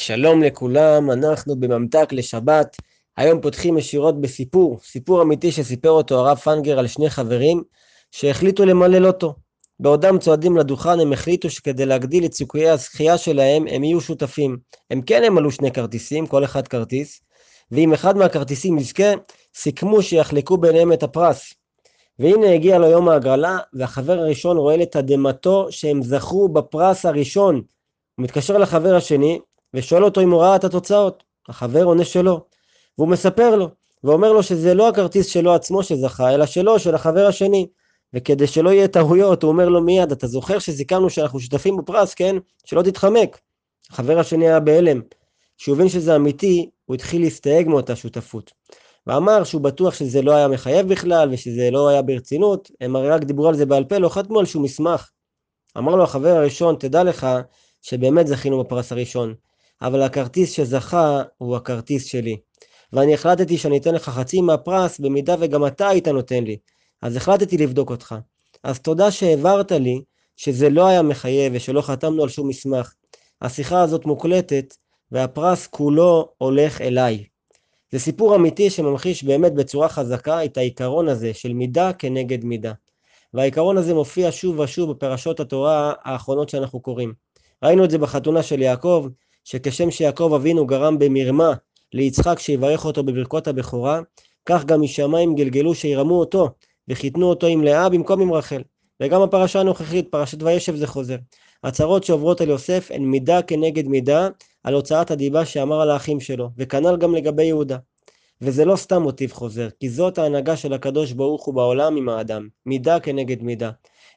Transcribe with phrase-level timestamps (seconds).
[0.00, 2.76] שלום לכולם, אנחנו בממתק לשבת.
[3.16, 7.62] היום פותחים ישירות בסיפור, סיפור אמיתי שסיפר אותו הרב פנגר על שני חברים
[8.10, 9.34] שהחליטו למלא לוטו.
[9.80, 14.56] בעודם צועדים לדוכן הם החליטו שכדי להגדיל את סיכויי הזכייה שלהם הם יהיו שותפים.
[14.90, 17.20] הם כן ימלאו שני כרטיסים, כל אחד כרטיס,
[17.70, 19.12] ואם אחד מהכרטיסים יזכה,
[19.54, 21.54] סיכמו שיחלקו ביניהם את הפרס.
[22.18, 27.54] והנה הגיע לו יום ההגרלה, והחבר הראשון רואה לתדהמתו שהם זכו בפרס הראשון.
[28.14, 29.38] הוא מתקשר לחבר השני,
[29.74, 31.22] ושואל אותו אם הוא ראה את התוצאות.
[31.48, 32.40] החבר עונה שלא.
[32.98, 33.68] והוא מספר לו,
[34.04, 37.66] ואומר לו שזה לא הכרטיס שלו עצמו שזכה, אלא שלו, של החבר השני.
[38.14, 42.36] וכדי שלא יהיה טעויות, הוא אומר לו מיד, אתה זוכר שסיכמנו שאנחנו שותפים בפרס, כן?
[42.64, 43.38] שלא תתחמק.
[43.90, 45.00] החבר השני היה בהלם.
[45.58, 48.52] כשהוא הבין שזה אמיתי, הוא התחיל להסתייג מאותה שותפות.
[49.06, 53.24] ואמר שהוא בטוח שזה לא היה מחייב בכלל, ושזה לא היה ברצינות, הם הרי רק
[53.24, 55.10] דיברו על זה בעל פה, לא חתמו על שום מסמך.
[55.78, 57.26] אמר לו החבר הראשון, תדע לך
[57.82, 59.34] שבאמת זכינו בפרס הראשון,
[59.82, 62.36] אבל הכרטיס שזכה הוא הכרטיס שלי.
[62.92, 66.56] ואני החלטתי שאני אתן לך חצי מהפרס במידה וגם אתה היית נותן לי.
[67.02, 68.14] אז החלטתי לבדוק אותך.
[68.62, 70.00] אז תודה שהעברת לי
[70.36, 72.94] שזה לא היה מחייב ושלא חתמנו על שום מסמך.
[73.42, 74.74] השיחה הזאת מוקלטת
[75.12, 77.24] והפרס כולו הולך אליי.
[77.92, 82.72] זה סיפור אמיתי שממחיש באמת בצורה חזקה את העיקרון הזה של מידה כנגד מידה.
[83.34, 87.12] והעיקרון הזה מופיע שוב ושוב בפרשות התורה האחרונות שאנחנו קוראים.
[87.62, 89.06] ראינו את זה בחתונה של יעקב,
[89.44, 91.52] שכשם שיעקב אבינו גרם במרמה
[91.92, 94.00] ליצחק שיברך אותו בברכות הבכורה,
[94.46, 96.48] כך גם משמיים גלגלו שירמו אותו
[96.88, 98.62] וחיתנו אותו עם לאה במקום עם רחל.
[99.02, 101.16] וגם הפרשה הנוכחית, פרשת וישב זה חוזר.
[101.64, 104.28] הצהרות שעוברות על יוסף הן מידה כנגד מידה
[104.64, 107.76] על הוצאת הדיבה שאמר על האחים שלו, וכנ"ל גם לגבי יהודה.
[108.40, 112.48] וזה לא סתם מוטיב חוזר, כי זאת ההנהגה של הקדוש ברוך הוא בעולם עם האדם,
[112.66, 113.70] מידה כנגד מידה.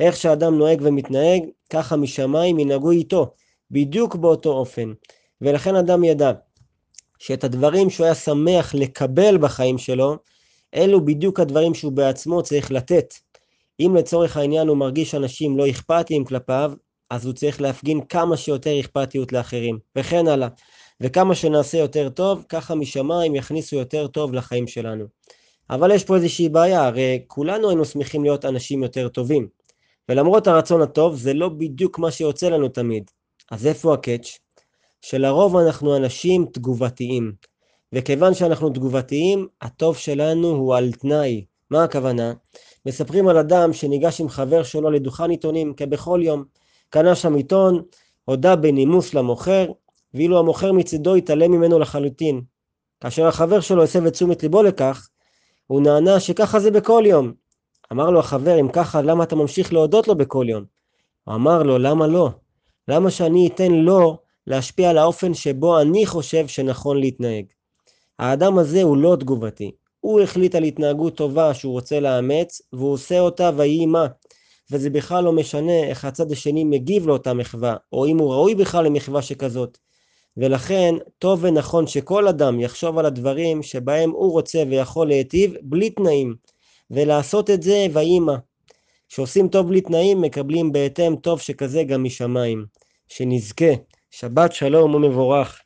[0.00, 3.30] איך שאדם נוהג ומתנהג, ככה משמיים ינהגו איתו,
[3.70, 4.92] בדיוק באותו אופן.
[5.40, 6.32] ולכן אדם ידע
[7.18, 10.16] שאת הדברים שהוא היה שמח לקבל בחיים שלו,
[10.74, 13.14] אלו בדיוק הדברים שהוא בעצמו צריך לתת.
[13.80, 16.72] אם לצורך העניין הוא מרגיש אנשים לא אכפתיים כלפיו,
[17.10, 20.48] אז הוא צריך להפגין כמה שיותר אכפתיות לאחרים, וכן הלאה.
[21.00, 25.04] וכמה שנעשה יותר טוב, ככה משמיים יכניסו יותר טוב לחיים שלנו.
[25.70, 29.48] אבל יש פה איזושהי בעיה, הרי כולנו היינו שמחים להיות אנשים יותר טובים.
[30.08, 33.10] ולמרות הרצון הטוב, זה לא בדיוק מה שיוצא לנו תמיד.
[33.50, 34.38] אז איפה הקאץ'?
[35.00, 37.32] שלרוב אנחנו אנשים תגובתיים.
[37.92, 41.44] וכיוון שאנחנו תגובתיים, הטוב שלנו הוא על תנאי.
[41.70, 42.32] מה הכוונה?
[42.86, 46.44] מספרים על אדם שניגש עם חבר שלו לדוכן עיתונים כבכל יום.
[46.90, 47.82] קנה שם עיתון,
[48.24, 49.66] הודה בנימוס למוכר,
[50.14, 52.42] ואילו המוכר מצידו התעלם ממנו לחלוטין.
[53.00, 55.08] כאשר החבר שלו הסב את תשומת ליבו לכך,
[55.66, 57.32] הוא נענה שככה זה בכל יום.
[57.92, 60.64] אמר לו החבר, אם ככה, למה אתה ממשיך להודות לו בכל יום?
[61.24, 62.30] הוא אמר לו, למה לא?
[62.88, 67.44] למה שאני אתן לו להשפיע על האופן שבו אני חושב שנכון להתנהג?
[68.18, 69.70] האדם הזה הוא לא תגובתי.
[70.00, 74.06] הוא החליט על התנהגות טובה שהוא רוצה לאמץ, והוא עושה אותה ויהי מה.
[74.70, 78.84] וזה בכלל לא משנה איך הצד השני מגיב לאותה מחווה, או אם הוא ראוי בכלל
[78.84, 79.78] למחווה שכזאת.
[80.36, 86.34] ולכן טוב ונכון שכל אדם יחשוב על הדברים שבהם הוא רוצה ויכול להיטיב בלי תנאים,
[86.90, 88.36] ולעשות את זה ויהי מה.
[89.10, 92.66] כשעושים טוב בלי תנאים מקבלים בהתאם טוב שכזה גם משמיים.
[93.08, 93.72] שנזכה.
[94.10, 95.60] שבת שלום ומבורך.